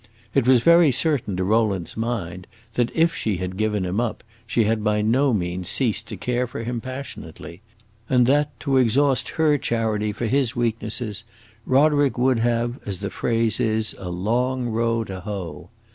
It 0.33 0.47
was 0.47 0.61
very 0.63 0.89
certain 0.89 1.37
to 1.37 1.43
Rowland's 1.43 1.95
mind 1.95 2.47
that 2.73 2.89
if 2.95 3.13
she 3.13 3.37
had 3.37 3.55
given 3.55 3.85
him 3.85 3.99
up 3.99 4.23
she 4.47 4.63
had 4.63 4.83
by 4.83 5.03
no 5.03 5.31
means 5.31 5.69
ceased 5.69 6.07
to 6.07 6.17
care 6.17 6.47
for 6.47 6.63
him 6.63 6.81
passionately, 6.81 7.61
and 8.09 8.25
that, 8.25 8.59
to 8.61 8.77
exhaust 8.77 9.29
her 9.37 9.59
charity 9.59 10.11
for 10.11 10.25
his 10.25 10.55
weaknesses, 10.55 11.23
Roderick 11.67 12.17
would 12.17 12.39
have, 12.39 12.79
as 12.83 13.01
the 13.01 13.11
phrase 13.11 13.59
is, 13.59 13.93
a 13.99 14.09
long 14.09 14.69
row 14.69 15.03
to 15.03 15.19
hoe. 15.19 15.69